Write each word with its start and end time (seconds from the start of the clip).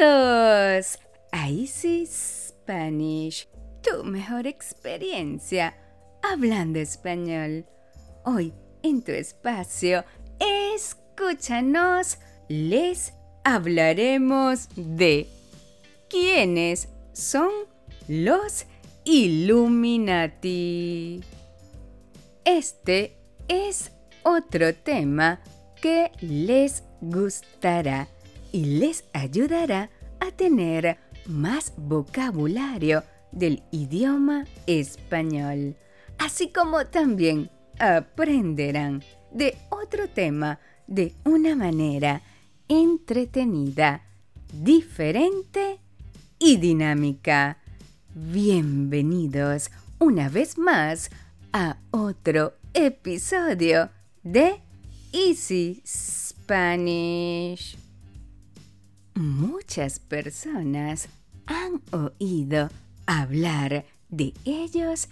Bienvenidos. 0.00 0.98
A 1.30 1.50
Easy 1.50 2.06
Spanish, 2.06 3.46
tu 3.82 4.02
mejor 4.02 4.46
experiencia. 4.46 5.76
Hablando 6.22 6.78
español. 6.78 7.66
Hoy 8.24 8.54
en 8.82 9.02
tu 9.02 9.12
espacio, 9.12 10.06
escúchanos, 10.74 12.16
les 12.48 13.12
hablaremos 13.44 14.70
de 14.74 15.28
quiénes 16.08 16.88
son 17.12 17.50
los 18.08 18.64
Illuminati. 19.04 20.00
Este 22.46 23.18
es 23.48 23.92
otro 24.22 24.74
tema 24.74 25.42
que 25.82 26.10
les 26.20 26.84
gustará 27.02 28.08
y 28.52 28.64
les 28.78 29.04
ayudará 29.12 29.90
a 30.20 30.30
tener 30.30 30.98
más 31.26 31.72
vocabulario 31.76 33.04
del 33.32 33.62
idioma 33.70 34.44
español, 34.66 35.76
así 36.18 36.48
como 36.50 36.84
también 36.86 37.50
aprenderán 37.78 39.02
de 39.32 39.56
otro 39.70 40.08
tema 40.08 40.58
de 40.86 41.14
una 41.24 41.54
manera 41.54 42.22
entretenida, 42.68 44.02
diferente 44.52 45.80
y 46.38 46.56
dinámica. 46.56 47.58
Bienvenidos 48.14 49.70
una 49.98 50.28
vez 50.28 50.58
más 50.58 51.10
a 51.52 51.78
otro 51.90 52.54
episodio 52.74 53.90
de 54.22 54.60
Easy 55.12 55.82
Spanish. 55.86 57.79
Muchas 59.20 59.98
personas 59.98 61.10
han 61.44 61.82
oído 61.92 62.70
hablar 63.04 63.84
de 64.08 64.32
ellos 64.46 65.10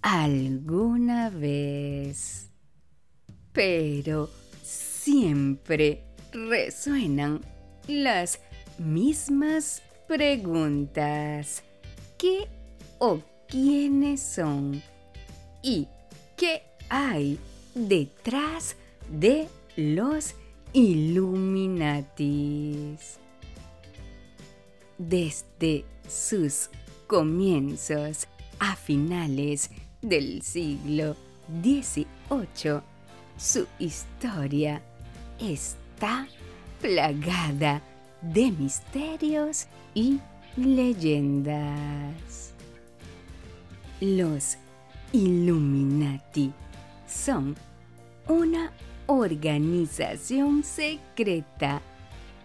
alguna 0.00 1.28
vez, 1.28 2.50
pero 3.52 4.30
siempre 4.62 6.04
resuenan 6.30 7.40
las 7.88 8.38
mismas 8.78 9.82
preguntas. 10.06 11.64
¿Qué 12.16 12.46
o 13.00 13.20
quiénes 13.48 14.22
son? 14.22 14.80
¿Y 15.64 15.88
qué 16.36 16.62
hay 16.88 17.40
detrás 17.74 18.76
de 19.10 19.48
los 19.74 20.36
Illuminatis? 20.72 21.98
Desde 24.98 25.84
sus 26.08 26.70
comienzos 27.06 28.26
a 28.58 28.76
finales 28.76 29.70
del 30.02 30.42
siglo 30.42 31.16
XVIII, 31.62 32.80
su 33.36 33.66
historia 33.78 34.82
está 35.38 36.26
plagada 36.80 37.82
de 38.20 38.50
misterios 38.50 39.66
y 39.94 40.20
leyendas. 40.56 42.52
Los 44.00 44.58
Illuminati 45.12 46.52
son 47.06 47.56
una 48.28 48.72
organización 49.06 50.62
secreta 50.62 51.80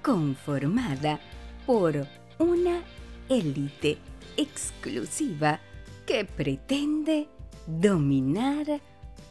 conformada 0.01 1.19
por 1.65 2.07
una 2.39 2.81
élite 3.29 3.97
exclusiva 4.37 5.59
que 6.05 6.25
pretende 6.25 7.27
dominar 7.65 8.81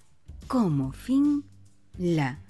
como 0.46 0.92
fin 0.92 1.44
la 1.98 2.40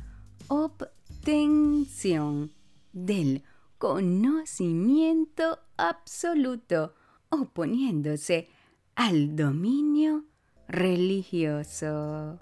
obtención 0.48 2.52
del 2.92 3.42
conocimiento 3.78 5.58
absoluto, 5.76 6.94
oponiéndose 7.30 8.48
al 8.94 9.34
dominio 9.34 10.24
religioso. 10.68 12.38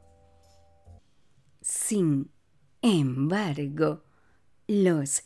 Sin 1.60 2.31
embargo, 2.83 4.03
los 4.66 5.22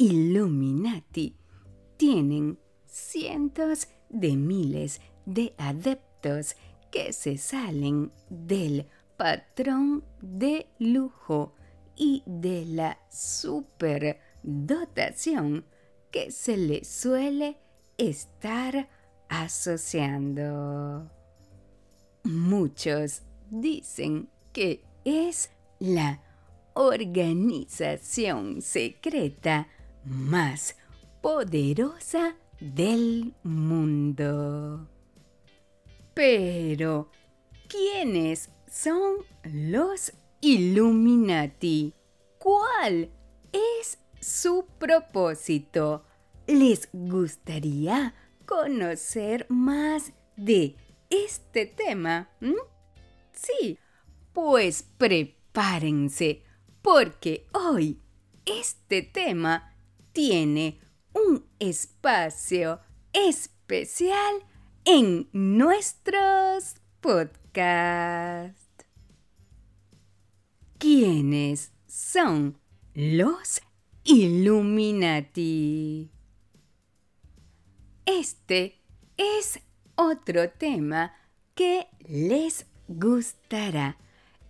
Illuminati 0.00 1.34
tienen 1.96 2.56
cientos 2.86 3.88
de 4.08 4.36
miles 4.36 5.00
de 5.26 5.56
adeptos 5.58 6.54
que 6.92 7.12
se 7.12 7.36
salen 7.36 8.12
del 8.30 8.86
patrón 9.16 10.04
de 10.22 10.68
lujo 10.78 11.52
y 11.96 12.22
de 12.26 12.64
la 12.64 13.00
superdotación 13.10 15.64
que 16.12 16.30
se 16.30 16.56
le 16.56 16.84
suele 16.84 17.58
estar 17.96 18.88
asociando. 19.28 21.10
Muchos 22.22 23.22
dicen 23.50 24.28
que 24.52 24.84
es 25.04 25.50
la 25.80 26.22
organización 26.74 28.62
secreta 28.62 29.66
más 30.08 30.76
poderosa 31.20 32.36
del 32.60 33.34
mundo. 33.42 34.88
Pero, 36.14 37.10
¿quiénes 37.68 38.50
son 38.70 39.18
los 39.44 40.12
Illuminati? 40.40 41.94
¿Cuál 42.38 43.10
es 43.52 43.98
su 44.20 44.66
propósito? 44.78 46.04
¿Les 46.46 46.88
gustaría 46.92 48.14
conocer 48.46 49.46
más 49.48 50.12
de 50.36 50.76
este 51.10 51.66
tema? 51.66 52.30
¿Mm? 52.40 52.54
Sí, 53.32 53.78
pues 54.32 54.82
prepárense, 54.82 56.42
porque 56.82 57.46
hoy 57.52 58.00
este 58.44 59.02
tema 59.02 59.67
tiene 60.18 60.80
un 61.14 61.46
espacio 61.60 62.80
especial 63.12 64.44
en 64.84 65.28
nuestros 65.32 66.74
podcasts. 67.00 68.84
¿Quiénes 70.76 71.70
son 71.86 72.58
los 72.94 73.62
Illuminati? 74.02 75.30
Este 78.04 78.82
es 79.16 79.60
otro 79.94 80.50
tema 80.50 81.14
que 81.54 81.86
les 82.08 82.66
gustará. 82.88 83.96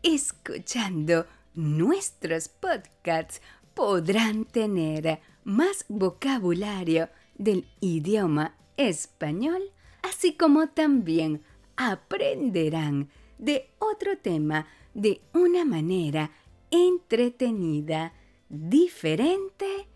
Escuchando 0.02 1.26
nuestros 1.52 2.48
podcasts 2.48 3.42
podrán 3.74 4.46
tener 4.46 5.20
más 5.48 5.86
vocabulario 5.88 7.08
del 7.38 7.66
idioma 7.80 8.54
español, 8.76 9.62
así 10.02 10.34
como 10.34 10.68
también 10.68 11.42
aprenderán 11.74 13.08
de 13.38 13.70
otro 13.78 14.18
tema 14.18 14.66
de 14.92 15.22
una 15.32 15.64
manera 15.64 16.32
entretenida, 16.70 18.12
diferente 18.50 19.88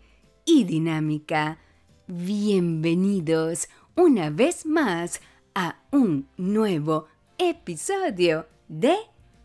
y 0.43 0.63
dinámica. 0.63 1.59
Bienvenidos 2.07 3.69
una 3.95 4.31
vez 4.31 4.65
más 4.65 5.21
a 5.53 5.83
un 5.91 6.27
nuevo 6.35 7.05
episodio 7.37 8.47
de 8.67 8.95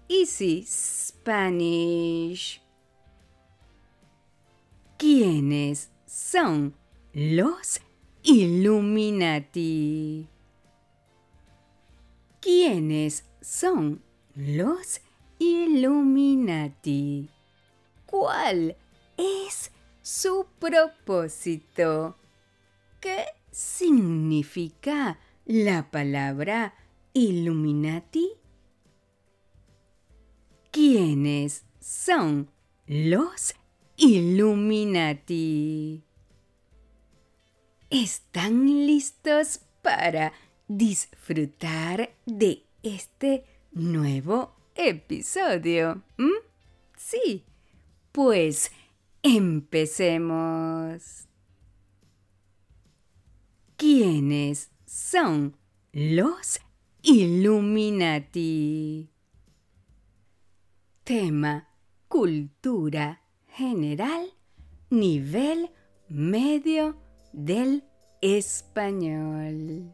Easy 0.09 0.65
Spanish. 0.67 2.63
¿Quiénes 4.97 5.91
son 6.09 6.75
los 7.13 7.81
Illuminati. 8.23 10.27
¿Quiénes 12.41 13.25
son 13.43 14.03
los 14.35 15.03
Illuminati? 15.39 17.29
¿Cuál 18.07 18.77
es 19.19 19.71
su 20.01 20.47
propósito? 20.59 22.17
¿Qué 23.01 23.27
significa 23.51 25.19
la 25.45 25.91
palabra 25.91 26.75
Illuminati? 27.13 28.31
¿Quiénes 30.71 31.65
son 31.81 32.51
los 32.87 33.55
Illuminati? 34.01 36.05
¿Están 37.91 38.87
listos 38.87 39.59
para 39.83 40.33
disfrutar 40.69 42.15
de 42.25 42.63
este 42.85 43.45
nuevo 43.73 44.55
episodio? 44.77 46.05
¿Mm? 46.17 46.31
Sí, 46.97 47.45
pues 48.13 48.71
empecemos. 49.25 51.27
¿Quiénes 53.77 54.71
son 54.87 55.57
los 55.91 56.61
Illuminati? 57.03 59.11
Tema 61.03 61.69
Cultura 62.07 63.23
General 63.59 64.33
Nivel 64.89 65.69
Medio 66.09 66.97
del 67.33 67.83
Español. 68.21 69.93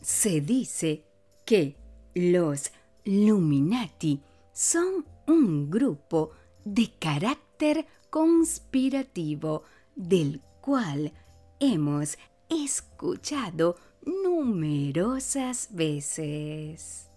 Se 0.00 0.40
dice 0.40 1.04
que 1.44 1.76
los 2.14 2.72
Illuminati 3.04 4.22
son 4.54 5.04
un 5.26 5.70
grupo 5.70 6.30
de 6.64 6.94
carácter 6.98 7.86
conspirativo 8.08 9.64
del 9.94 10.40
cual 10.62 11.12
hemos 11.60 12.16
escuchado 12.48 13.76
numerosas 14.06 15.68
veces. 15.72 17.10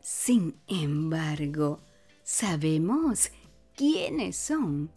Sin 0.00 0.60
embargo, 0.68 1.80
sabemos 2.24 3.30
quiénes 3.76 4.36
son, 4.36 4.90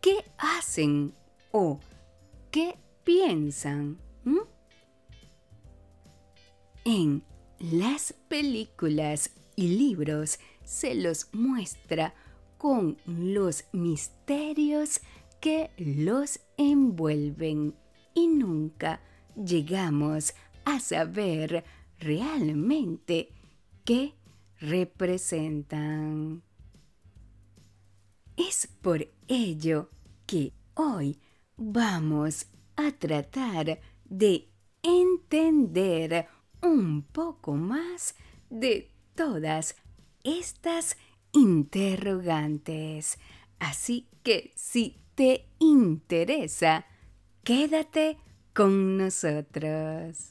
qué 0.00 0.24
hacen 0.36 1.14
o 1.52 1.80
qué 2.50 2.76
piensan. 3.04 3.98
En 6.84 7.22
las 7.58 8.12
películas 8.28 9.30
y 9.56 9.68
libros 9.68 10.38
se 10.64 10.94
los 10.94 11.28
muestra 11.32 12.14
con 12.58 12.98
los 13.06 13.64
misterios 13.72 15.00
que 15.40 15.70
los 15.78 16.40
envuelven 16.56 17.74
y 18.14 18.26
nunca 18.26 19.00
llegamos 19.36 20.34
a 20.64 20.80
saber 20.80 21.64
realmente 21.98 23.28
qué 23.84 24.14
representan. 24.60 26.42
Es 28.38 28.68
por 28.68 29.04
ello 29.26 29.90
que 30.24 30.52
hoy 30.74 31.18
vamos 31.56 32.46
a 32.76 32.92
tratar 32.92 33.80
de 34.04 34.48
entender 34.80 36.28
un 36.62 37.02
poco 37.02 37.54
más 37.54 38.14
de 38.48 38.92
todas 39.16 39.74
estas 40.22 40.96
interrogantes. 41.32 43.18
Así 43.58 44.06
que 44.22 44.52
si 44.54 45.02
te 45.16 45.48
interesa, 45.58 46.86
quédate 47.42 48.18
con 48.54 48.98
nosotros. 48.98 50.30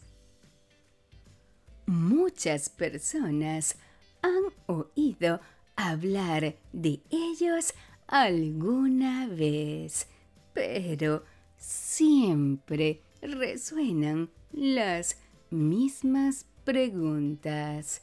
Muchas 1.86 2.69
personas 2.69 3.75
han 4.21 4.44
oído 4.68 5.42
hablar 5.75 6.56
de 6.74 7.01
ellos 7.10 7.74
alguna 8.07 9.27
vez, 9.27 10.07
pero 10.54 11.24
siempre 11.57 13.01
resuenan 13.21 14.30
las 14.51 15.18
mismas 15.50 16.45
preguntas. 16.63 18.01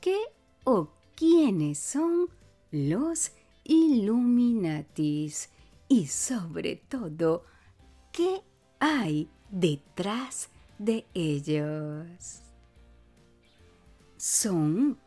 ¿Qué 0.00 0.18
o 0.64 0.90
quiénes 1.14 1.78
son 1.78 2.28
los 2.70 3.32
Illuminatis? 3.64 5.50
Y 5.88 6.06
sobre 6.06 6.76
todo, 6.76 7.44
¿qué 8.12 8.42
hay 8.80 9.28
detrás 9.50 10.48
de 10.78 11.06
ellos? 11.14 12.42
Son 14.16 14.98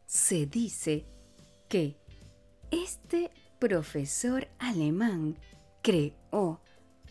Se 0.07 0.47
dice 0.47 1.07
que 1.69 1.97
este 2.71 3.33
profesor 3.59 4.47
alemán 4.61 5.41
creó 5.83 6.61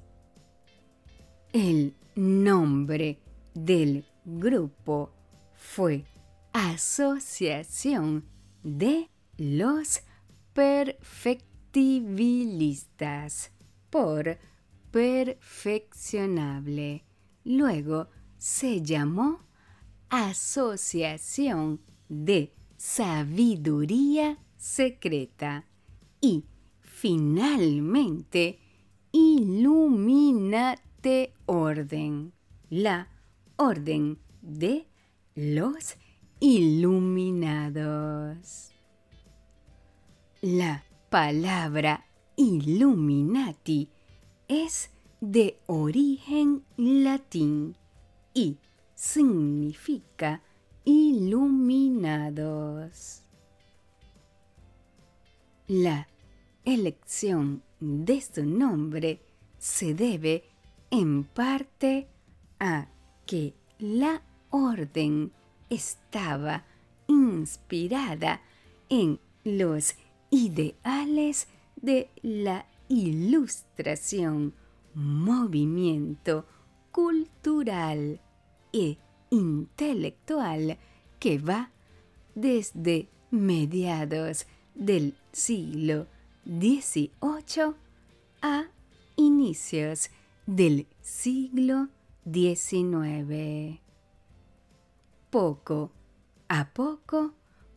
El 1.52 1.96
nombre 2.16 3.20
del 3.54 4.06
grupo 4.24 5.12
fue 5.54 6.06
Asociación 6.54 8.24
de 8.64 9.10
los 9.38 10.02
Perfectibilistas 10.54 13.52
por 13.90 14.38
perfeccionable. 14.92 17.04
Luego 17.44 18.08
se 18.38 18.82
llamó 18.82 19.49
Asociación 20.10 21.82
de 22.08 22.54
Sabiduría 22.78 24.40
Secreta 24.58 25.66
y 26.20 26.46
finalmente 26.82 28.60
Illuminate 29.12 30.80
Orden, 31.46 32.34
la 32.70 33.08
orden 33.56 34.20
de 34.42 34.88
los 35.36 35.96
iluminados. 36.40 37.40
La 40.42 40.84
palabra 41.10 42.06
Illuminati 42.36 43.90
es 44.48 44.90
de 45.22 45.60
origen 45.68 46.64
latín 46.78 47.76
y 48.34 48.58
significa 49.00 50.44
iluminados. 50.84 52.04
La 55.68 56.10
elección 56.66 57.64
de 57.80 58.20
su 58.20 58.44
nombre 58.46 59.22
se 59.58 59.94
debe 59.94 60.44
en 60.92 61.24
parte 61.24 62.10
a 62.60 62.90
que 63.26 63.54
la 63.80 64.22
orden 64.50 65.32
estaba 65.70 66.66
inspirada 67.08 68.42
en 68.90 69.18
los 69.46 69.96
ideales 70.30 71.48
de 71.78 72.10
la 72.22 72.66
ilustración, 72.90 74.54
movimiento 74.94 76.46
cultural 76.92 78.20
e 78.74 78.98
intelectual 79.30 80.78
que 81.20 81.38
va 81.38 81.72
desde 82.36 83.10
mediados 83.32 84.46
del 84.74 85.16
siglo 85.32 86.08
XVIII 86.46 87.76
a 88.42 88.66
inicios 89.16 90.10
del 90.46 90.88
siglo 91.02 91.90
XIX. 92.26 93.80
Poco 95.30 95.92
a 96.48 96.74
poco, 96.74 97.34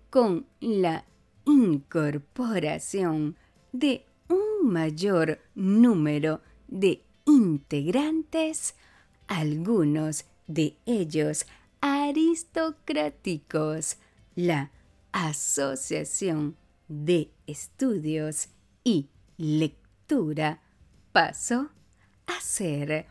con 0.08 0.46
la 0.60 1.04
incorporación 1.44 3.36
de 3.72 4.06
un 4.28 4.72
mayor 4.72 5.40
número 5.54 6.40
de 6.68 7.04
integrantes, 7.26 8.74
algunos 9.28 10.24
de 10.46 10.76
ellos 10.86 11.46
aristocráticos, 11.80 13.96
la 14.34 14.70
Asociación 15.12 16.56
de 16.88 17.30
Estudios 17.46 18.48
y 18.84 19.08
Lectura 19.36 20.62
pasó 21.12 21.70
a 22.26 22.40
ser 22.40 23.06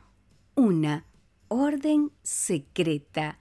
una 0.56 1.06
orden 1.48 2.12
secreta 2.24 3.40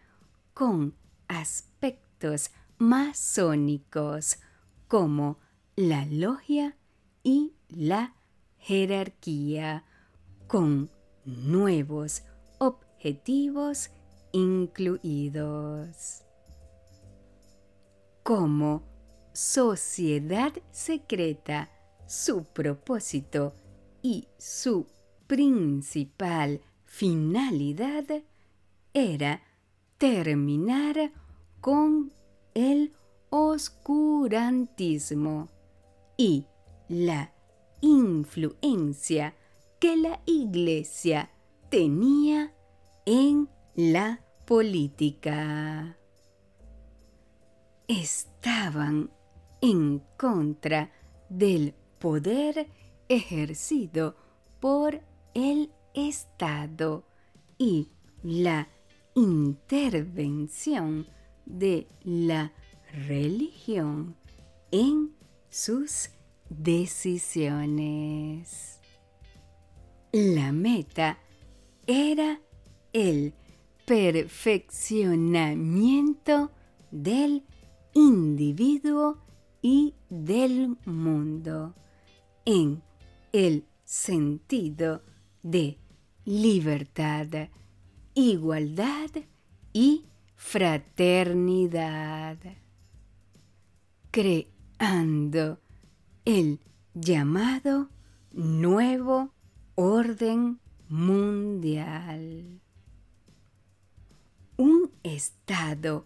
con 0.54 0.94
aspectos 1.28 2.50
masónicos 2.78 4.38
como 4.88 5.38
la 5.76 6.04
logia 6.06 6.76
y 7.22 7.52
la 7.68 8.14
jerarquía, 8.58 9.84
con 10.46 10.90
nuevos 11.24 12.22
objetivos 13.00 13.90
incluidos. 14.30 16.22
Como 18.22 18.82
sociedad 19.32 20.52
secreta, 20.70 21.70
su 22.06 22.44
propósito 22.44 23.54
y 24.02 24.28
su 24.36 24.86
principal 25.26 26.60
finalidad 26.84 28.04
era 28.92 29.40
terminar 29.96 31.10
con 31.62 32.12
el 32.52 32.92
oscurantismo 33.30 35.48
y 36.18 36.44
la 36.88 37.32
influencia 37.80 39.34
que 39.78 39.96
la 39.96 40.20
Iglesia 40.26 41.30
tenía 41.70 42.52
en 43.06 43.48
la 43.74 44.20
política. 44.46 45.96
Estaban 47.88 49.10
en 49.60 50.02
contra 50.16 50.90
del 51.28 51.74
poder 51.98 52.68
ejercido 53.08 54.16
por 54.60 55.00
el 55.34 55.70
Estado 55.94 57.04
y 57.58 57.88
la 58.22 58.68
intervención 59.14 61.06
de 61.46 61.88
la 62.02 62.52
religión 63.06 64.16
en 64.70 65.14
sus 65.48 66.10
decisiones. 66.48 67.80
La 70.12 70.52
meta 70.52 71.18
era 71.86 72.40
el 72.92 73.32
perfeccionamiento 73.86 76.50
del 76.90 77.44
individuo 77.94 79.18
y 79.62 79.94
del 80.08 80.76
mundo 80.84 81.74
en 82.44 82.82
el 83.32 83.64
sentido 83.84 85.02
de 85.42 85.78
libertad, 86.24 87.48
igualdad 88.14 89.10
y 89.72 90.04
fraternidad, 90.34 92.38
creando 94.10 95.60
el 96.24 96.58
llamado 96.94 97.90
nuevo 98.32 99.32
orden 99.74 100.60
mundial. 100.88 102.60
Un 104.60 104.92
estado 105.02 106.04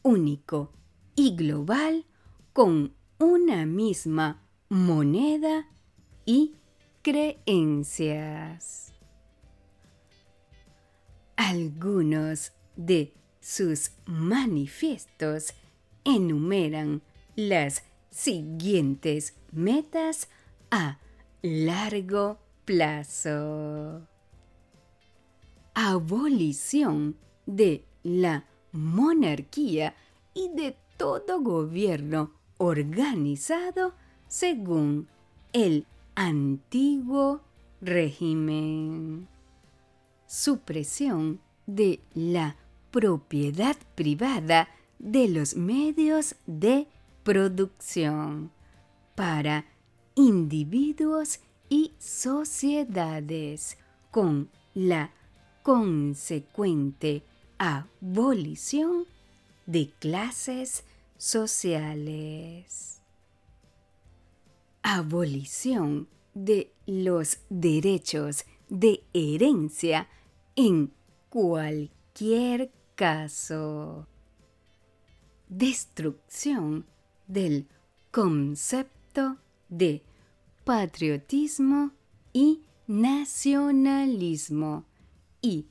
único 0.00 0.72
y 1.14 1.36
global 1.36 2.06
con 2.54 2.94
una 3.18 3.66
misma 3.66 4.48
moneda 4.70 5.68
y 6.24 6.54
creencias. 7.02 8.94
Algunos 11.36 12.52
de 12.76 13.12
sus 13.42 13.90
manifiestos 14.06 15.52
enumeran 16.02 17.02
las 17.36 17.84
siguientes 18.08 19.36
metas 19.50 20.28
a 20.70 20.98
largo 21.42 22.38
plazo. 22.64 24.08
Abolición 25.74 27.18
de 27.46 27.84
la 28.02 28.44
monarquía 28.72 29.94
y 30.34 30.48
de 30.54 30.76
todo 30.96 31.40
gobierno 31.40 32.32
organizado 32.58 33.94
según 34.28 35.08
el 35.52 35.86
antiguo 36.14 37.40
régimen. 37.80 39.28
Supresión 40.26 41.40
de 41.66 42.00
la 42.14 42.56
propiedad 42.90 43.76
privada 43.94 44.68
de 44.98 45.28
los 45.28 45.56
medios 45.56 46.36
de 46.46 46.86
producción 47.24 48.52
para 49.14 49.66
individuos 50.14 51.40
y 51.68 51.92
sociedades 51.98 53.78
con 54.10 54.50
la 54.74 55.10
consecuente 55.62 57.24
abolición 57.64 59.06
de 59.66 59.92
clases 60.00 60.82
sociales. 61.16 63.00
abolición 64.82 66.08
de 66.34 66.72
los 66.86 67.38
derechos 67.48 68.46
de 68.68 69.04
herencia 69.14 70.08
en 70.56 70.92
cualquier 71.28 72.72
caso. 72.96 74.08
Destrucción 75.48 76.84
del 77.28 77.68
concepto 78.10 79.36
de 79.68 80.02
patriotismo 80.64 81.92
y 82.32 82.62
nacionalismo 82.88 84.84
y 85.40 85.66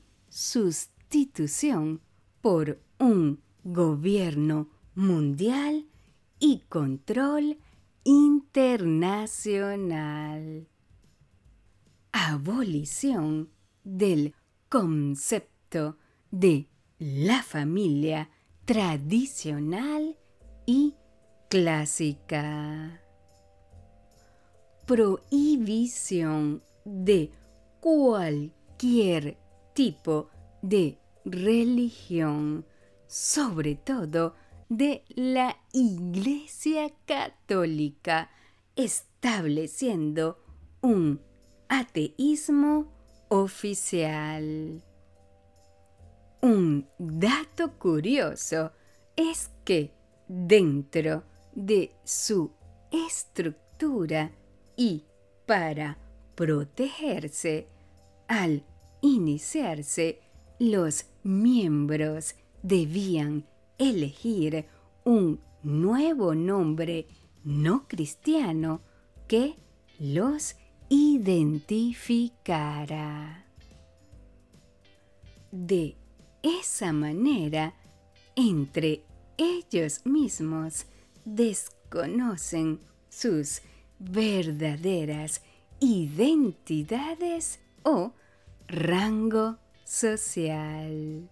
sustitución 1.12 2.00
por 2.40 2.80
un 2.98 3.42
gobierno 3.64 4.70
mundial 4.94 5.86
y 6.38 6.60
control 6.70 7.58
internacional. 8.02 10.68
Abolición 12.12 13.50
del 13.84 14.34
concepto 14.70 15.98
de 16.30 16.70
la 16.98 17.42
familia 17.42 18.30
tradicional 18.64 20.16
y 20.64 20.94
clásica. 21.50 23.02
Prohibición 24.86 26.62
de 26.86 27.30
cualquier 27.80 29.36
tipo 29.74 30.30
de 30.62 31.01
religión, 31.24 32.66
sobre 33.06 33.74
todo 33.76 34.34
de 34.68 35.04
la 35.08 35.56
Iglesia 35.72 36.92
Católica, 37.04 38.30
estableciendo 38.76 40.42
un 40.80 41.20
ateísmo 41.68 42.92
oficial. 43.28 44.82
Un 46.40 46.88
dato 46.98 47.78
curioso 47.78 48.72
es 49.14 49.50
que 49.64 49.92
dentro 50.26 51.24
de 51.54 51.94
su 52.04 52.50
estructura 52.90 54.32
y 54.76 55.04
para 55.46 55.98
protegerse, 56.34 57.68
al 58.28 58.64
iniciarse, 59.02 60.21
los 60.62 61.04
miembros 61.24 62.36
debían 62.62 63.44
elegir 63.78 64.64
un 65.02 65.40
nuevo 65.64 66.36
nombre 66.36 67.08
no 67.42 67.88
cristiano 67.88 68.80
que 69.26 69.56
los 69.98 70.54
identificara. 70.88 73.44
De 75.50 75.96
esa 76.44 76.92
manera, 76.92 77.74
entre 78.36 79.02
ellos 79.36 80.06
mismos 80.06 80.86
desconocen 81.24 82.78
sus 83.08 83.62
verdaderas 83.98 85.42
identidades 85.80 87.58
o 87.82 88.12
rango 88.68 89.58
social. 89.92 91.28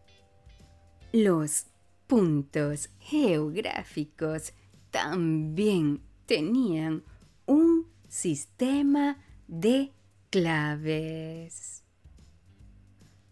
Los 1.13 1.65
puntos 2.07 2.91
geográficos 3.01 4.53
también 4.91 6.03
tenían 6.27 7.03
un 7.47 7.87
sistema 8.07 9.17
de 9.49 9.93
claves. 10.29 11.85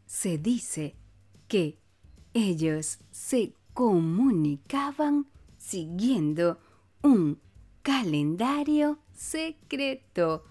Se 0.06 0.38
dice 0.38 0.96
que 1.46 1.78
ellos 2.32 2.98
se 3.10 3.52
comunicaban 3.74 5.26
siguiendo 5.58 6.58
un 7.02 7.38
calendario 7.82 8.98
secreto 9.12 10.44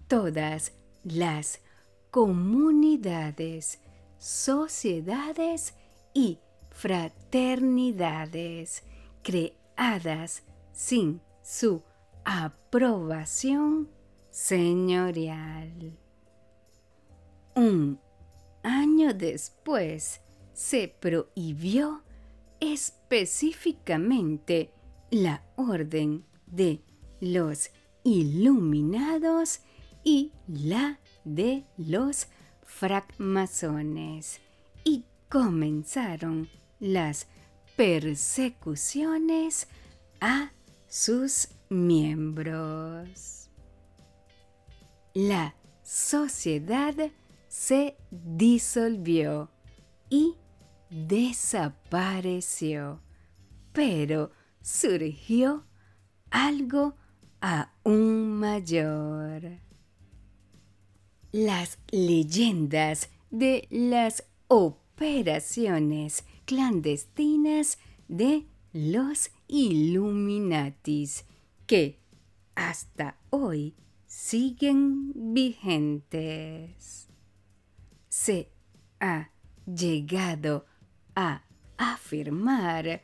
todas 0.09 0.73
las 1.05 1.61
comunidades, 2.11 3.79
sociedades 4.19 5.75
y 6.15 6.39
fraternidades 6.71 8.83
creadas 9.23 10.43
sin 10.73 11.21
su 11.43 11.83
aprobación 12.25 13.91
señorial. 14.31 15.99
Un 17.55 18.01
año 18.67 19.15
después 19.15 20.21
se 20.53 20.89
prohibió 20.89 22.03
específicamente 22.61 24.73
la 25.11 25.43
orden 25.57 26.27
de 26.47 26.83
los 27.21 27.71
iluminados 28.03 29.61
y 30.03 30.33
la 30.49 30.99
de 31.25 31.65
los 31.77 32.27
francmasones 32.65 34.41
y 34.85 35.05
comenzaron 35.29 36.49
las 36.81 37.29
persecuciones 37.77 39.69
a 40.21 40.51
sus 40.89 41.51
miembros. 41.69 43.51
La 45.15 45.55
sociedad 45.83 46.95
se 47.57 47.97
disolvió 48.11 49.51
y 50.11 50.35
desapareció, 50.91 53.01
pero 53.73 54.31
surgió 54.61 55.65
algo 56.31 56.97
aún 57.41 58.39
mayor. 58.39 59.63
las 61.33 61.79
leyendas 61.91 63.09
de 63.31 63.67
las 63.71 64.23
operaciones 64.49 66.27
clandestinas 66.45 67.79
de 68.07 68.45
los 68.75 69.31
Illuminatis 69.49 71.25
que 71.67 71.99
hasta 72.55 73.17
hoy 73.31 73.75
siguen 74.07 75.33
vigentes. 75.33 77.06
Se 78.27 78.51
ha 78.99 79.31
llegado 79.73 80.67
a 81.15 81.45
afirmar 81.77 83.01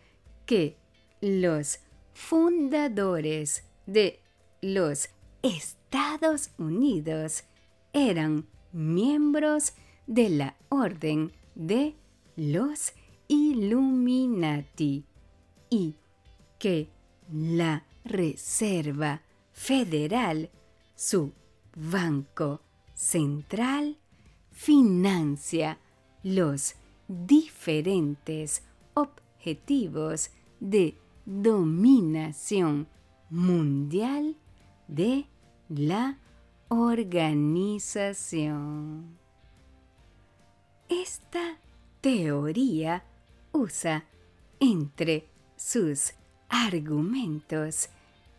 que 0.46 0.76
los 1.20 1.78
fundadores 2.12 3.62
de 3.86 4.18
los 4.60 5.10
Estados 5.42 6.50
Unidos 6.58 7.44
eran 7.92 8.48
miembros 8.72 9.74
de 10.08 10.28
la 10.28 10.56
Orden 10.70 11.30
de 11.54 11.94
los 12.34 12.92
Illuminati 13.28 15.04
y 15.70 15.94
que 16.58 16.88
la 17.32 17.86
Reserva 18.04 19.22
Federal, 19.52 20.50
su 20.96 21.32
banco 21.76 22.60
central, 22.96 23.98
financia 24.62 25.78
los 26.22 26.74
diferentes 27.08 28.62
objetivos 28.94 30.30
de 30.60 30.96
dominación 31.26 32.86
mundial 33.28 34.36
de 34.86 35.26
la 35.68 36.16
organización. 36.68 37.58
Esta 40.88 41.58
teoría 42.00 43.04
usa 43.50 44.04
entre 44.60 45.26
sus 45.56 46.12
argumentos 46.48 47.88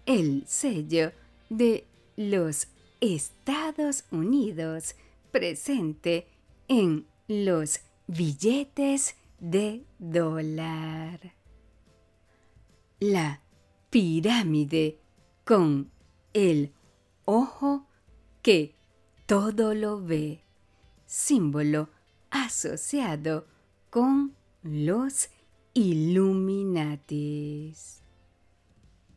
el 0.05 0.45
sello 0.47 1.11
de 1.49 1.85
los 2.15 2.67
Estados 3.01 4.05
Unidos 4.09 4.95
presente 5.33 6.27
en 6.67 7.07
los 7.27 7.81
billetes 8.05 9.15
de 9.39 9.83
dólar. 9.97 11.33
La 12.99 13.41
pirámide 13.89 14.99
con 15.43 15.91
el 16.33 16.71
ojo 17.25 17.87
que 18.43 18.75
todo 19.25 19.73
lo 19.73 19.99
ve, 19.99 20.43
símbolo 21.07 21.89
asociado 22.29 23.47
con 23.89 24.35
los 24.61 25.29
Illuminatis. 25.73 26.93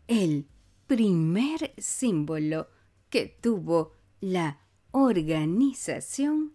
El 0.09 0.47
primer 0.87 1.75
símbolo 1.77 2.69
que 3.11 3.27
tuvo 3.27 3.93
la 4.21 4.66
organización 4.97 6.55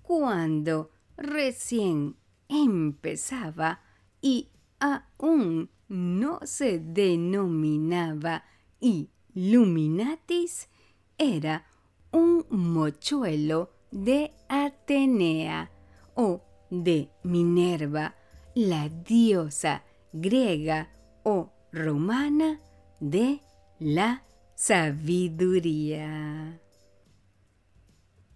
cuando 0.00 0.90
recién 1.18 2.16
empezaba 2.48 3.82
y 4.22 4.48
aún 4.80 5.68
no 5.88 6.40
se 6.44 6.78
denominaba 6.78 8.44
Illuminatis 8.80 10.70
era 11.18 11.66
un 12.10 12.46
mochuelo 12.48 13.70
de 13.90 14.32
Atenea 14.48 15.70
o 16.14 16.42
de 16.70 17.10
Minerva, 17.22 18.14
la 18.54 18.88
diosa 18.88 19.84
griega 20.12 20.88
o 21.22 21.52
romana 21.70 22.62
de 22.98 23.42
la 23.78 24.24
sabiduría. 24.54 25.84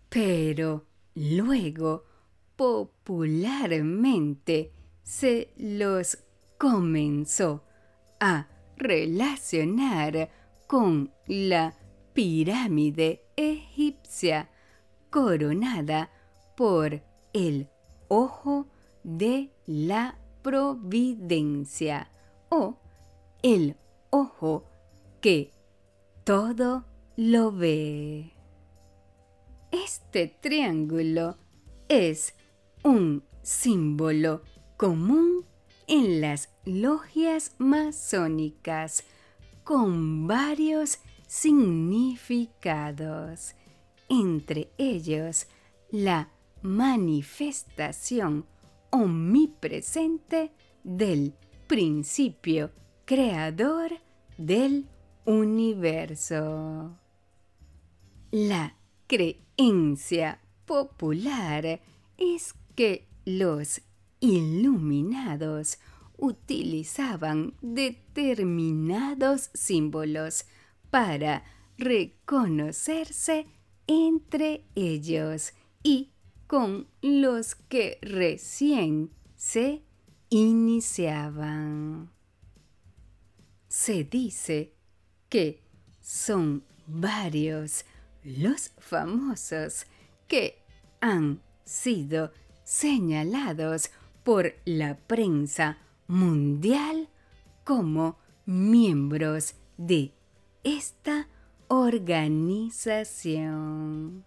Pero 0.09 0.87
luego 1.15 2.05
popularmente 2.57 4.73
se 5.03 5.53
los 5.57 6.19
comenzó 6.59 7.65
a 8.21 8.47
relacionar 8.77 10.31
con 10.67 11.11
la 11.27 11.75
pirámide 12.13 13.25
egipcia 13.37 14.51
coronada 15.11 16.11
por 16.57 17.01
el 17.33 17.69
ojo 18.09 18.67
de 19.05 19.53
la 19.67 20.19
providencia 20.43 22.11
o 22.49 22.77
el 23.43 23.77
ojo 24.11 24.65
que 25.21 25.53
todo 26.25 26.85
lo 27.17 27.53
ve. 27.53 28.38
Este 29.71 30.35
triángulo 30.41 31.37
es 31.89 32.35
un 32.83 33.23
símbolo 33.43 34.43
común 34.79 35.45
en 35.87 36.23
las 36.23 36.49
logias 36.65 37.55
masónicas 37.59 39.05
con 39.65 40.27
varios 40.27 41.01
significados, 41.27 43.55
entre 44.09 44.71
ellos 44.79 45.47
la 45.91 46.31
manifestación 46.63 48.47
omnipresente 48.91 50.51
del 50.83 51.35
principio 51.67 52.71
creador 53.05 53.91
del 54.39 54.89
universo. 55.27 56.97
La 58.31 58.75
creencia 59.07 59.48
popular 60.67 61.81
es 62.17 62.55
que 62.77 63.09
los 63.25 63.81
iluminados 64.21 65.79
utilizaban 66.17 67.55
determinados 67.61 69.51
símbolos 69.55 70.45
para 70.91 71.43
reconocerse 71.77 73.47
entre 73.89 74.65
ellos 74.77 75.53
y 75.83 76.13
con 76.47 76.87
los 77.03 77.57
que 77.57 77.99
recién 78.01 79.11
se 79.35 79.83
iniciaban. 80.29 82.11
Se 83.69 84.05
dice 84.05 84.73
que 85.29 85.63
son 86.01 86.63
varios 86.87 87.85
los 88.37 88.73
famosos 88.79 89.87
que 90.27 90.63
han 91.01 91.41
sido 91.65 92.33
señalados 92.65 93.91
por 94.23 94.55
la 94.65 94.97
prensa 94.97 95.79
mundial 96.07 97.09
como 97.65 98.19
miembros 98.45 99.55
de 99.77 100.13
esta 100.65 101.29
organización. 101.69 104.25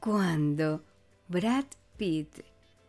Cuando 0.00 0.82
Brad 1.28 1.66
Pitt 1.96 2.40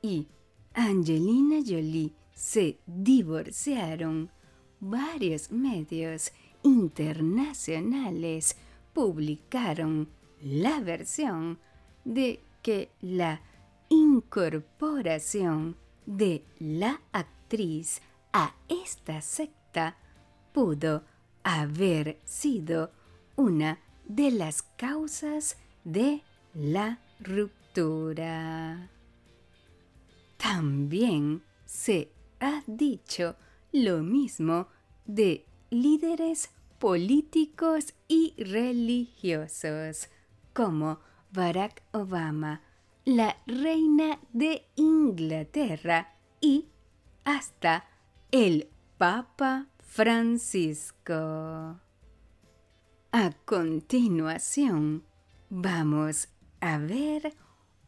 y 0.02 0.28
Angelina 0.74 1.60
Jolie 1.66 2.13
se 2.34 2.80
divorciaron, 2.88 4.32
varios 4.80 5.52
medios 5.52 6.32
internacionales 6.63 8.58
publicaron 8.94 10.10
la 10.42 10.80
versión 10.80 11.60
de 12.06 12.42
que 12.62 12.92
la 13.02 13.42
incorporación 13.90 15.76
de 16.06 16.44
la 16.60 17.02
actriz 17.12 18.02
a 18.32 18.56
esta 18.68 19.22
secta 19.22 19.98
pudo 20.54 21.04
haber 21.44 22.20
sido 22.24 22.92
una 23.36 23.80
de 24.06 24.32
las 24.32 24.62
causas 24.62 25.58
de 25.84 26.22
la 26.54 27.00
ruptura. 27.20 28.90
También 30.38 31.44
se 31.66 32.12
ha 32.40 32.64
dicho 32.68 33.36
lo 33.72 34.04
mismo 34.04 34.68
de 35.06 35.46
líderes 35.70 36.50
políticos 36.84 37.96
y 38.10 38.36
religiosos 38.38 40.10
como 40.52 41.00
Barack 41.32 41.82
Obama, 41.93 42.62
la 43.06 43.38
reina 43.48 44.19
de 44.34 44.67
Inglaterra 44.76 46.17
y 46.41 46.67
hasta 47.24 47.86
el 48.32 48.67
Papa 48.98 49.69
Francisco. 49.80 51.15
A 53.13 53.32
continuación, 53.46 55.06
vamos 55.50 56.28
a 56.60 56.80
ver 56.80 57.34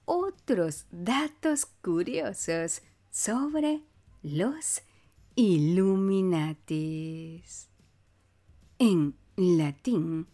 otros 0.05 0.85
datos 0.89 1.65
curiosos 1.65 2.81
sobre 3.11 3.81
los 4.23 4.83
Illuminatis. 5.35 6.55
En 8.77 9.15
latín, 9.37 10.27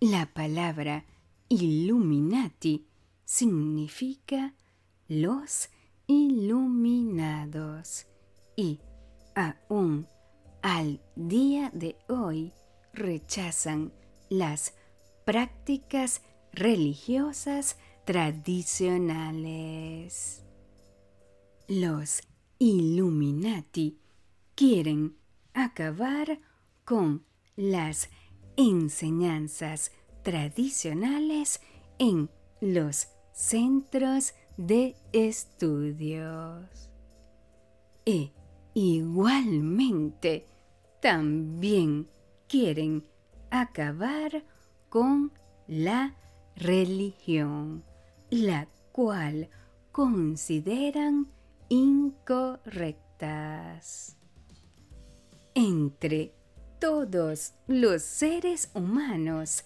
la 0.00 0.32
palabra 0.32 1.04
Illuminati 1.48 2.86
significa 3.24 4.54
los 5.08 5.70
iluminados 6.06 8.06
y 8.54 8.78
aún 9.34 10.06
al 10.62 11.00
día 11.16 11.72
de 11.74 11.96
hoy 12.08 12.52
rechazan 12.92 13.92
las 14.28 14.76
prácticas 15.24 16.22
religiosas 16.52 17.76
tradicionales. 18.04 20.44
Los 21.66 22.20
Illuminati 22.60 23.98
quieren 24.54 25.16
acabar 25.54 26.38
con 26.84 27.28
las 27.60 28.08
enseñanzas 28.56 29.92
tradicionales 30.22 31.60
en 31.98 32.30
los 32.62 33.08
centros 33.32 34.32
de 34.56 34.96
estudios. 35.12 36.88
E 38.06 38.32
igualmente 38.72 40.46
también 41.02 42.08
quieren 42.48 43.06
acabar 43.50 44.42
con 44.88 45.30
la 45.68 46.16
religión, 46.56 47.84
la 48.30 48.68
cual 48.90 49.50
consideran 49.92 51.30
incorrectas. 51.68 54.16
Entre 55.54 56.39
todos 56.80 57.52
los 57.68 58.02
seres 58.02 58.70
humanos, 58.74 59.64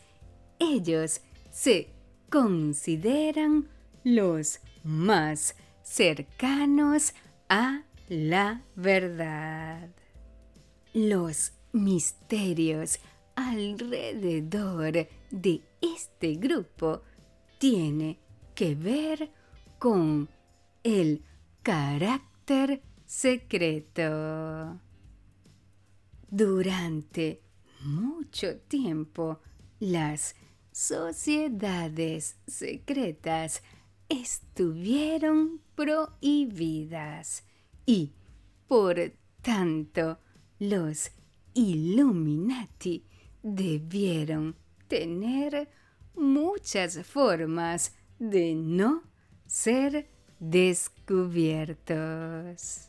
ellos 0.58 1.20
se 1.50 1.88
consideran 2.28 3.68
los 4.02 4.58
más 4.82 5.54
cercanos 5.82 7.14
a 7.48 7.82
la 8.08 8.62
verdad. 8.74 9.88
Los 10.92 11.52
misterios 11.72 12.98
alrededor 13.36 15.08
de 15.30 15.62
este 15.80 16.34
grupo 16.34 17.02
tiene 17.58 18.18
que 18.54 18.74
ver 18.74 19.30
con 19.78 20.28
el 20.82 21.22
carácter 21.62 22.82
secreto. 23.06 24.80
Durante 26.36 27.42
mucho 27.84 28.56
tiempo, 28.66 29.38
las 29.78 30.34
sociedades 30.72 32.38
secretas 32.44 33.62
estuvieron 34.08 35.60
prohibidas 35.76 37.44
y, 37.86 38.14
por 38.66 38.96
tanto, 39.42 40.18
los 40.58 41.12
Illuminati 41.52 43.06
debieron 43.40 44.56
tener 44.88 45.68
muchas 46.16 47.06
formas 47.06 47.94
de 48.18 48.56
no 48.56 49.04
ser 49.46 50.10
descubiertos. 50.40 52.88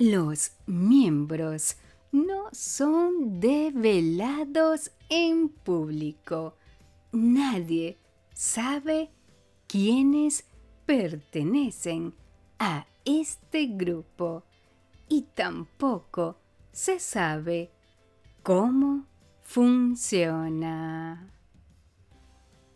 Los 0.00 0.54
miembros 0.66 1.76
no 2.12 2.48
son 2.52 3.40
develados 3.40 4.90
en 5.08 5.48
público. 5.48 6.56
Nadie 7.12 7.98
sabe 8.34 9.10
quiénes 9.66 10.44
pertenecen 10.86 12.14
a 12.58 12.86
este 13.04 13.66
grupo 13.66 14.44
y 15.08 15.22
tampoco 15.22 16.38
se 16.72 16.98
sabe 16.98 17.70
cómo 18.42 19.06
funciona. 19.42 21.28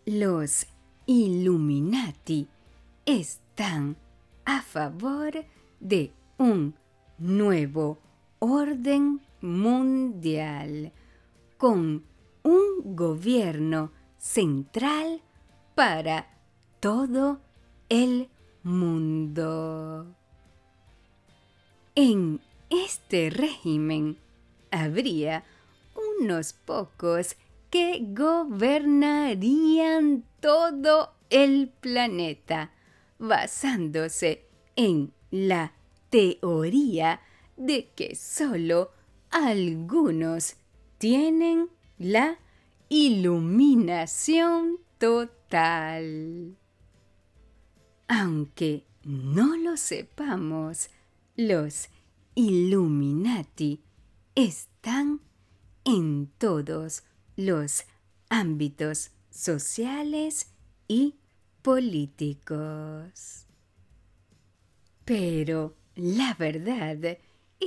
Los 0.06 0.66
Illuminati 1.06 2.48
están 3.06 3.96
a 4.44 4.62
favor 4.62 5.44
de 5.80 6.12
un 6.38 6.74
nuevo 7.18 7.98
orden 8.44 9.20
mundial 9.40 10.92
con 11.56 12.04
un 12.42 12.94
gobierno 12.94 13.90
central 14.18 15.22
para 15.74 16.28
todo 16.78 17.40
el 17.88 18.28
mundo. 18.62 20.14
En 21.94 22.42
este 22.68 23.30
régimen 23.30 24.18
habría 24.70 25.44
unos 26.20 26.52
pocos 26.52 27.36
que 27.70 28.04
gobernarían 28.10 30.22
todo 30.40 31.14
el 31.30 31.72
planeta 31.80 32.72
basándose 33.18 34.46
en 34.76 35.14
la 35.30 35.72
teoría 36.10 37.22
de 37.56 37.90
que 37.94 38.14
solo 38.14 38.90
algunos 39.30 40.56
tienen 40.98 41.68
la 41.98 42.38
iluminación 42.88 44.78
total. 44.98 46.56
Aunque 48.08 48.86
no 49.02 49.56
lo 49.56 49.76
sepamos, 49.76 50.90
los 51.36 51.88
Illuminati 52.34 53.82
están 54.34 55.20
en 55.84 56.30
todos 56.38 57.04
los 57.36 57.84
ámbitos 58.28 59.10
sociales 59.30 60.52
y 60.88 61.16
políticos. 61.62 63.46
Pero 65.04 65.76
la 65.94 66.34
verdad 66.34 67.18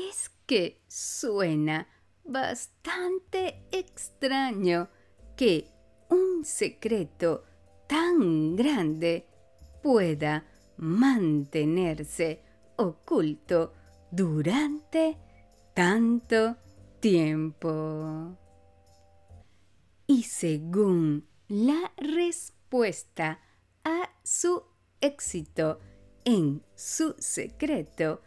es 0.10 0.30
que 0.46 0.82
suena 0.88 1.88
bastante 2.24 3.66
extraño 3.72 4.90
que 5.36 5.70
un 6.10 6.44
secreto 6.44 7.44
tan 7.88 8.56
grande 8.56 9.28
pueda 9.82 10.46
mantenerse 10.78 12.44
oculto 12.78 13.74
durante 14.12 15.18
tanto 15.74 16.58
tiempo. 17.00 18.38
Y 20.06 20.24
según 20.24 21.28
la 21.48 21.94
respuesta 21.98 23.40
a 23.84 24.10
su 24.24 24.64
éxito 25.02 25.80
en 26.26 26.64
su 26.76 27.16
secreto, 27.20 28.22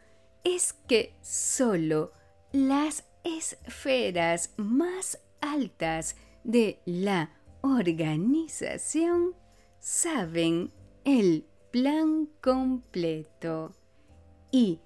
es 0.45 0.73
que 0.73 1.15
solo 1.21 2.13
las 2.53 3.05
esferas 3.25 4.53
más 4.57 5.19
altas 5.41 6.17
de 6.45 6.81
la 6.85 7.31
organización 7.63 9.35
saben 9.79 10.73
el 11.05 11.47
plan 11.71 12.29
completo 12.41 13.73
y 14.51 14.81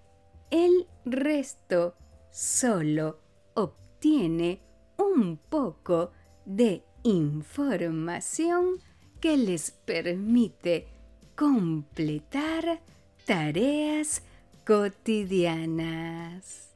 el 0.50 0.86
resto 1.04 1.94
solo 2.30 3.20
obtiene 3.54 4.60
un 4.98 5.36
poco 5.36 6.12
de 6.44 6.84
información 7.02 8.78
que 9.20 9.36
les 9.36 9.70
permite 9.70 10.88
completar 11.34 12.80
tareas 13.24 14.22
cotidianas. 14.64 16.70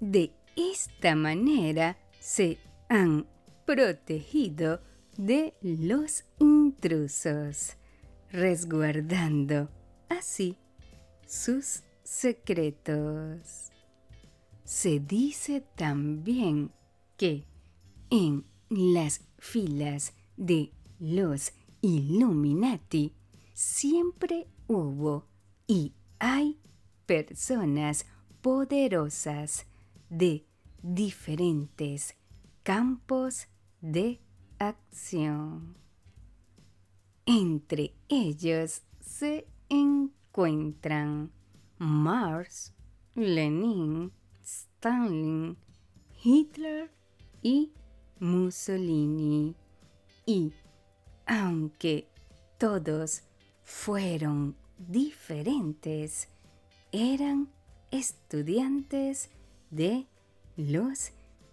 De 0.00 0.32
esta 0.56 1.14
manera 1.14 1.98
se 2.20 2.58
han 2.88 3.26
protegido 3.64 4.80
de 5.16 5.54
los 5.60 6.24
intrusos, 6.38 7.76
resguardando 8.30 9.68
así 10.08 10.56
sus 11.26 11.82
secretos. 12.02 13.70
Se 14.64 14.98
dice 15.00 15.62
también 15.76 16.72
que 17.16 17.44
en 18.10 18.44
las 18.68 19.22
filas 19.38 20.12
de 20.36 20.72
los 20.98 21.52
Illuminati 21.82 23.14
siempre 23.52 24.48
hubo 24.66 25.28
y 25.66 25.92
hay 26.18 26.58
personas 27.06 28.06
poderosas 28.42 29.66
de 30.10 30.46
diferentes 30.82 32.14
campos 32.62 33.48
de 33.80 34.20
acción. 34.58 35.76
Entre 37.24 37.94
ellos 38.08 38.82
se 39.00 39.46
encuentran 39.68 41.32
Mars, 41.78 42.72
Lenin, 43.14 44.12
Stalin, 44.42 45.56
Hitler 46.22 46.90
y 47.42 47.72
Mussolini. 48.20 49.54
Y 50.24 50.52
aunque 51.26 52.08
todos 52.58 53.22
fueron 53.62 54.56
diferentes, 54.78 56.28
eran 56.96 57.48
estudiantes 57.90 59.28
de 59.70 60.06
los 60.56 61.12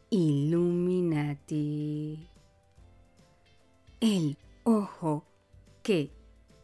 Illuminati. 0.10 1.50
El 4.00 4.38
ojo 4.64 5.26
que 5.82 6.12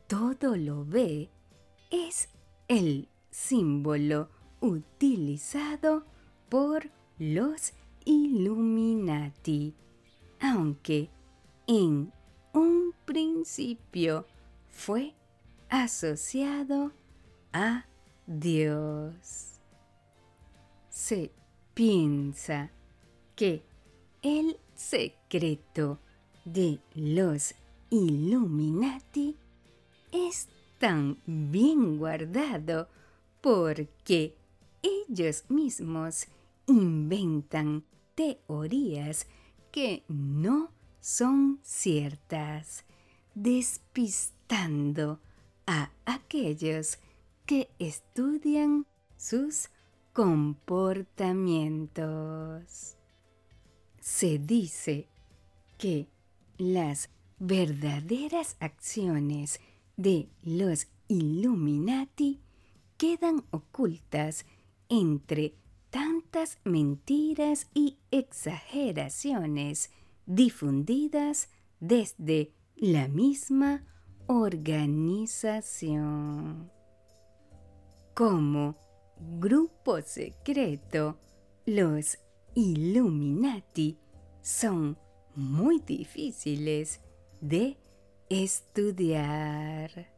todo 0.07 0.55
lo 0.55 0.85
ve 0.85 1.29
es 1.91 2.29
el 2.69 3.09
símbolo 3.29 4.29
utilizado 4.61 6.05
por 6.47 6.89
los 7.17 7.73
Illuminati, 8.05 9.75
aunque 10.39 11.09
en 11.67 12.13
un 12.53 12.93
principio 13.05 14.25
fue 14.69 15.15
asociado 15.69 16.93
a 17.51 17.88
Dios. 18.29 19.59
Se 20.87 21.31
piensa 21.73 22.69
que 23.35 23.63
el 24.21 24.59
secreto 24.75 25.97
de 26.45 26.79
los 26.93 27.55
Illuminati 27.89 29.35
es 30.11 30.47
tan 30.77 31.17
bien 31.25 31.97
guardado 31.97 32.87
porque 33.41 34.35
ellos 34.83 35.45
mismos 35.49 36.27
inventan 36.67 37.83
teorías 38.13 39.25
que 39.71 40.03
no 40.07 40.69
son 40.99 41.59
ciertas, 41.63 42.85
despistando 43.33 45.19
a 45.65 45.89
aquellos 46.05 46.99
que 47.49 47.69
estudian 47.79 48.85
sus 49.17 49.69
comportamientos. 50.13 52.95
Se 53.99 54.37
dice 54.37 55.09
que 55.79 56.07
las 56.59 57.09
verdaderas 57.39 58.55
acciones 58.59 59.59
de 59.97 60.29
los 60.43 60.85
Illuminati 61.07 62.39
quedan 62.97 63.43
ocultas 63.49 64.45
entre 64.87 65.55
tantas 65.89 66.59
mentiras 66.63 67.65
y 67.73 67.97
exageraciones 68.11 69.89
difundidas 70.27 71.49
desde 71.79 72.53
la 72.75 73.07
misma 73.07 73.87
organización. 74.27 76.77
Como 78.19 78.75
grupo 79.39 80.01
secreto, 80.01 81.17
los 81.65 82.19
Illuminati 82.53 83.97
son 84.41 84.97
muy 85.35 85.79
difíciles 85.79 86.99
de 87.39 87.77
estudiar. 88.29 90.11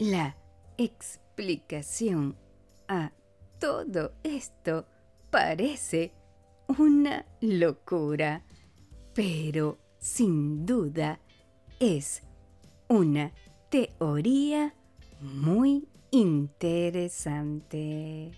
La 0.00 0.36
explicación 0.78 2.36
a 2.88 3.12
todo 3.60 4.14
esto 4.24 4.84
parece 5.30 6.12
una 6.66 7.24
locura, 7.40 8.44
pero 9.14 9.78
sin 10.00 10.66
duda 10.66 11.20
es 11.78 12.24
una 12.88 13.32
teoría 13.70 14.74
muy 15.20 15.86
interesante. 16.12 18.30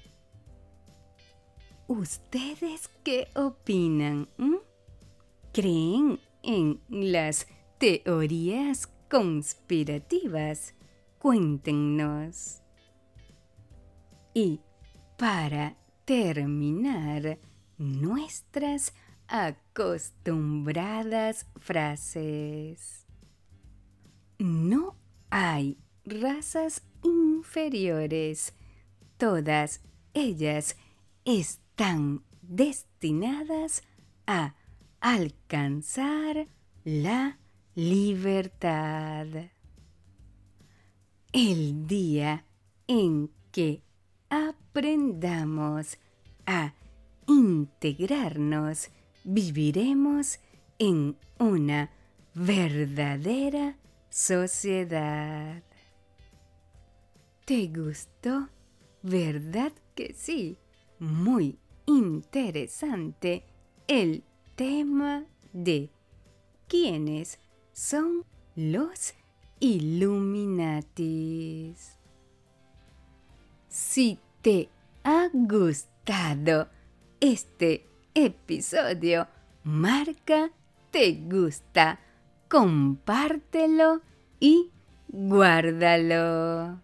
¿Ustedes 1.86 2.88
qué 3.02 3.28
opinan? 3.34 4.26
¿Creen 5.52 6.18
en 6.42 6.80
las 6.88 7.46
teorías 7.78 8.86
conspirativas? 9.10 10.74
Cuéntenos. 11.18 12.62
Y 14.32 14.62
para 15.18 15.76
terminar 16.06 17.38
nuestras 17.76 18.94
acostumbradas 19.28 21.46
frases. 21.56 23.06
No 24.38 24.96
hay 25.30 25.78
razas 26.04 26.82
inferiores. 27.44 28.54
Todas 29.18 29.80
ellas 30.14 30.76
están 31.24 32.22
destinadas 32.42 33.82
a 34.26 34.54
alcanzar 35.00 36.48
la 36.84 37.38
libertad. 37.74 39.26
El 41.32 41.86
día 41.86 42.44
en 42.86 43.30
que 43.52 43.82
aprendamos 44.30 45.98
a 46.46 46.74
integrarnos, 47.26 48.88
viviremos 49.24 50.38
en 50.78 51.16
una 51.38 51.90
verdadera 52.34 53.76
sociedad. 54.08 55.62
¿Te 57.44 57.66
gustó? 57.66 58.48
¿Verdad 59.02 59.72
que 59.94 60.14
sí? 60.14 60.56
Muy 60.98 61.58
interesante 61.84 63.44
el 63.86 64.24
tema 64.56 65.26
de 65.52 65.90
quiénes 66.68 67.38
son 67.74 68.24
los 68.56 69.12
Illuminatis. 69.60 70.88
Si 73.68 74.18
te 74.40 74.70
ha 75.02 75.28
gustado 75.32 76.70
este 77.20 77.86
episodio, 78.14 79.28
marca 79.64 80.50
te 80.90 81.12
gusta, 81.12 82.00
compártelo 82.48 84.00
y 84.40 84.70
guárdalo. 85.08 86.83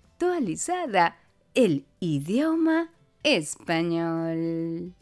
actualizada 0.21 1.17
el 1.55 1.85
idioma 1.99 2.91
español. 3.23 4.93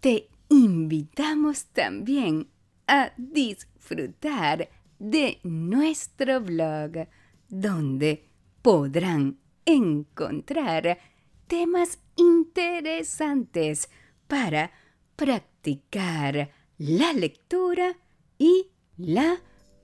Te 0.00 0.28
invitamos 0.48 1.66
también 1.66 2.48
a 2.86 3.12
disfrutar 3.18 4.70
de 4.98 5.40
nuestro 5.42 6.40
blog, 6.40 7.06
donde 7.50 8.24
podrán 8.62 9.36
encontrar 9.66 10.98
temas 11.46 11.98
interesantes 12.16 13.90
para 14.26 14.72
practicar 15.16 16.50
la 16.78 17.12
lectura 17.12 17.98
y 18.38 18.68
la 18.96 19.36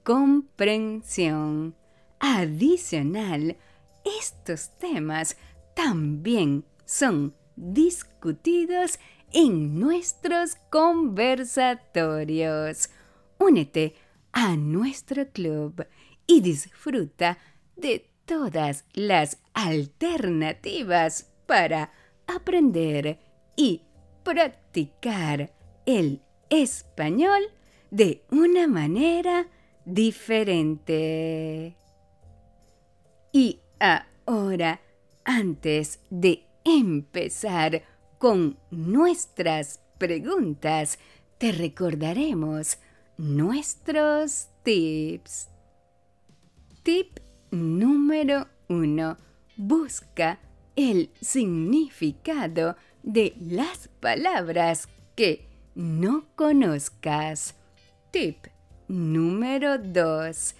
comprensión. 0.02 1.79
Adicional, 2.20 3.56
estos 4.04 4.70
temas 4.78 5.36
también 5.74 6.64
son 6.84 7.34
discutidos 7.56 9.00
en 9.32 9.80
nuestros 9.80 10.56
conversatorios. 10.70 12.90
Únete 13.38 13.94
a 14.32 14.54
nuestro 14.56 15.30
club 15.30 15.86
y 16.26 16.42
disfruta 16.42 17.38
de 17.76 18.10
todas 18.26 18.84
las 18.92 19.38
alternativas 19.54 21.32
para 21.46 21.90
aprender 22.26 23.18
y 23.56 23.80
practicar 24.22 25.54
el 25.86 26.20
español 26.50 27.44
de 27.90 28.22
una 28.30 28.68
manera 28.68 29.48
diferente. 29.84 31.79
Y 33.32 33.60
ahora, 33.78 34.80
antes 35.24 36.00
de 36.10 36.44
empezar 36.64 37.82
con 38.18 38.58
nuestras 38.70 39.80
preguntas, 39.98 40.98
te 41.38 41.52
recordaremos 41.52 42.78
nuestros 43.16 44.48
tips. 44.62 45.48
Tip 46.82 47.18
número 47.50 48.48
uno. 48.68 49.16
Busca 49.56 50.38
el 50.76 51.10
significado 51.20 52.76
de 53.02 53.34
las 53.40 53.88
palabras 54.00 54.88
que 55.14 55.48
no 55.74 56.26
conozcas. 56.34 57.54
Tip 58.10 58.46
número 58.88 59.78
2. 59.78 60.54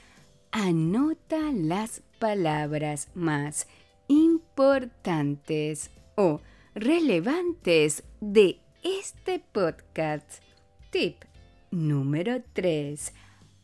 Anota 0.52 1.38
las 1.52 2.02
palabras 2.20 3.08
más 3.14 3.66
importantes 4.06 5.90
o 6.14 6.40
relevantes 6.74 8.04
de 8.20 8.60
este 8.84 9.40
podcast. 9.40 10.42
Tip 10.90 11.24
número 11.70 12.42
3. 12.52 13.12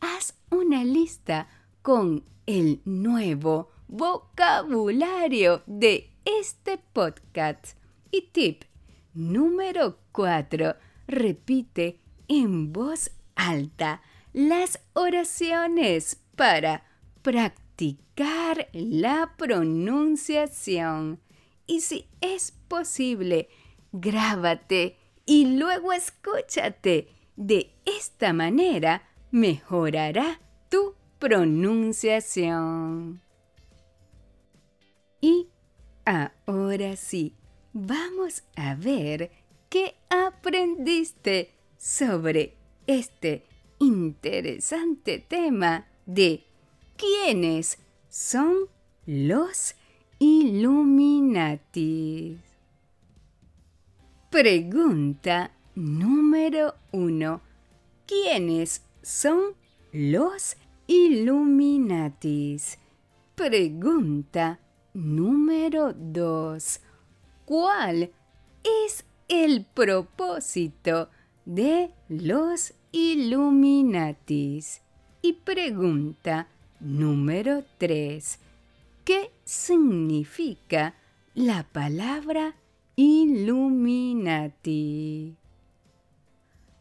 Haz 0.01 0.33
una 0.49 0.83
lista 0.83 1.47
con 1.81 2.25
el 2.47 2.81
nuevo 2.83 3.69
vocabulario 3.87 5.61
de 5.67 6.09
este 6.25 6.79
podcast. 6.79 7.77
Y 8.11 8.31
tip 8.31 8.63
número 9.13 9.99
4. 10.11 10.75
Repite 11.07 11.99
en 12.27 12.73
voz 12.73 13.11
alta 13.35 14.01
las 14.33 14.79
oraciones 14.93 16.19
para 16.35 16.83
practicar 17.21 17.66
la 18.73 19.35
pronunciación. 19.37 21.21
Y 21.65 21.81
si 21.81 22.05
es 22.21 22.51
posible, 22.67 23.49
grábate 23.91 24.97
y 25.25 25.57
luego 25.57 25.91
escúchate. 25.93 27.09
De 27.35 27.75
esta 27.85 28.33
manera 28.33 29.07
mejorará 29.31 30.39
tu 30.69 30.95
pronunciación. 31.19 33.21
Y 35.21 35.47
ahora 36.05 36.95
sí, 36.95 37.35
vamos 37.73 38.43
a 38.55 38.75
ver 38.75 39.31
qué 39.69 39.95
aprendiste 40.09 41.53
sobre 41.77 42.55
este 42.87 43.45
interesante 43.79 45.19
tema 45.19 45.87
de 46.05 46.46
quiénes 46.97 47.77
son 48.09 48.67
los 49.05 49.75
Illuminati. 50.19 51.67
Pregunta 54.29 55.51
número 55.75 56.73
uno. 56.91 57.41
¿Quiénes 58.05 58.81
son 59.01 59.55
los 59.91 60.57
Illuminatis? 60.87 62.77
Pregunta 63.35 64.59
número 64.93 65.93
dos. 65.93 66.79
¿Cuál 67.45 68.11
es 68.63 69.05
el 69.27 69.65
propósito 69.65 71.09
de 71.45 71.93
los 72.09 72.73
Illuminatis? 72.91 74.81
Y 75.21 75.33
pregunta 75.33 76.47
número 76.79 77.63
3. 77.77 78.39
¿Qué 79.03 79.31
significa 79.43 80.95
la 81.33 81.63
palabra 81.63 82.55
Illuminati? 82.95 84.47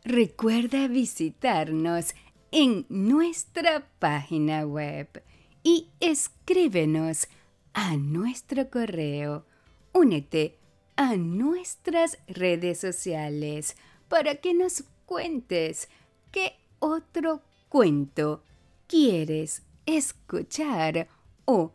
Recuerda 0.05 0.89
visitarnos 0.89 2.15
en 2.53 2.87
nuestra 2.89 3.87
página 3.99 4.65
web 4.67 5.23
y 5.63 5.89
escríbenos 6.01 7.29
a 7.75 7.97
nuestro 7.97 8.71
correo. 8.71 9.45
Únete 9.93 10.59
a 10.97 11.17
nuestras 11.17 12.19
redes 12.29 12.81
sociales 12.81 13.77
para 14.09 14.37
que 14.37 14.55
nos 14.55 14.85
cuentes 15.07 15.89
qué 16.31 16.55
otro 16.79 17.43
cuento 17.69 18.43
quieres 18.87 19.63
escuchar 19.87 21.09
o 21.45 21.73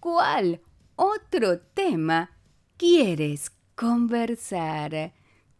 cuál 0.00 0.60
otro 0.96 1.60
tema 1.60 2.30
quieres 2.76 3.50
conversar. 3.74 5.14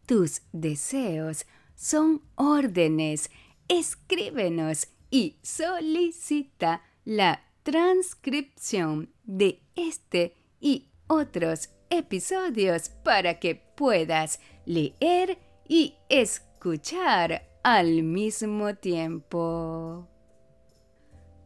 Tus 0.07 0.43
deseos 0.53 1.47
son 1.75 2.23
órdenes. 2.35 3.31
Escríbenos 3.69 4.89
y 5.11 5.39
solicita 5.43 6.83
la 7.05 7.43
transcripción 7.63 9.13
de 9.25 9.63
este 9.77 10.35
y 10.61 10.91
otros 11.07 11.71
episodios 11.91 12.89
para 12.89 13.39
que 13.39 13.55
puedas 13.55 14.41
leer 14.65 15.39
y 15.69 15.95
escuchar 16.09 17.49
al 17.63 18.03
mismo 18.03 18.75
tiempo. 18.75 20.12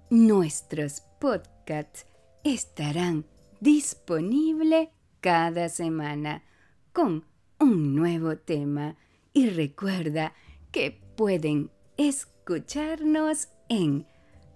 Nuestros 0.08 1.00
podcasts 1.18 2.06
estarán 2.44 3.24
disponibles 3.58 4.90
cada 5.20 5.68
semana 5.68 6.44
con 6.92 7.24
un 7.58 7.96
nuevo 7.96 8.36
tema. 8.36 8.96
Y 9.32 9.50
recuerda 9.50 10.32
que 10.70 10.92
pueden 11.16 11.72
escucharnos 11.96 13.48
en 13.68 14.06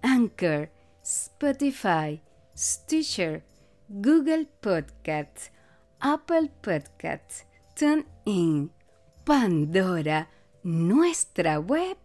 Anchor, 0.01 0.71
Spotify, 1.03 2.21
Stitcher, 2.55 3.43
Google 3.89 4.47
Podcasts, 4.61 5.51
Apple 5.99 6.49
Podcasts, 6.61 7.45
TuneIn, 7.75 8.71
Pandora, 9.25 10.29
nuestra 10.63 11.59
web 11.59 11.97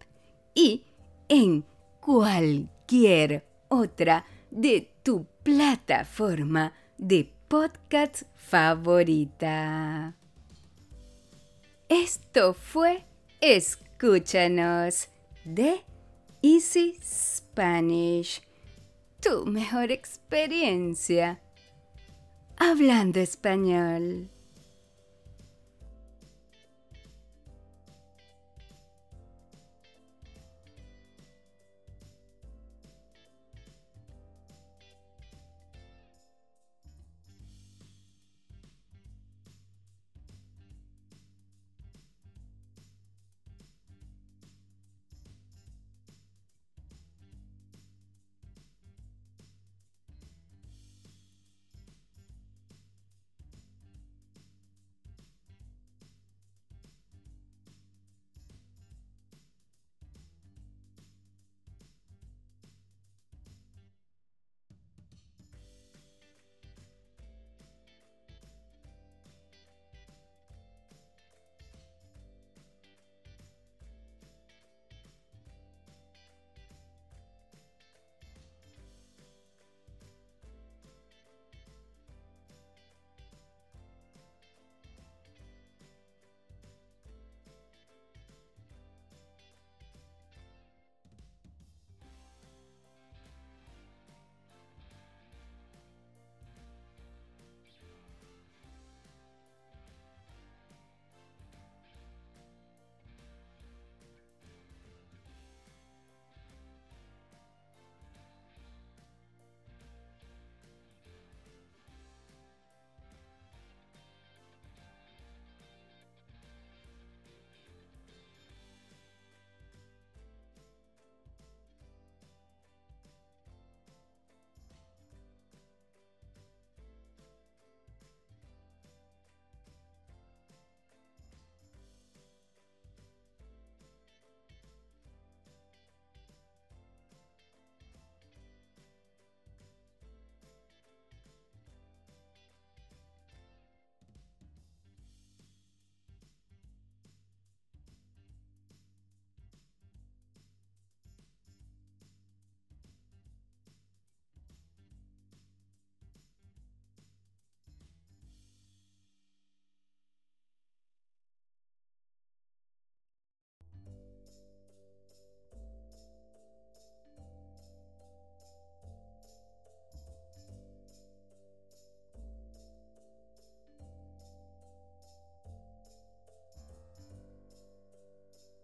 y 0.53 0.83
en 1.29 1.63
cualquier 2.87 3.43
otra 3.67 4.25
de 4.49 4.89
tu 5.03 5.27
plataforma 5.43 6.73
de 6.97 7.29
podcast 7.49 8.23
favorita. 8.35 10.15
Esto 11.89 12.53
fue 12.53 13.05
Escúchanos 13.41 15.09
de 15.43 15.83
Easy 16.41 16.97
Spanish, 17.03 18.41
tu 19.19 19.45
mejor 19.45 19.91
experiencia 19.91 21.41
hablando 22.57 23.19
español. 23.19 24.29